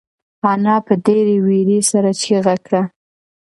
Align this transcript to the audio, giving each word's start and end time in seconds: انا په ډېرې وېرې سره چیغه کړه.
انا 0.51 0.75
په 0.87 0.93
ډېرې 1.05 1.35
وېرې 1.45 1.79
سره 1.91 2.09
چیغه 2.21 2.55
کړه. 2.65 2.81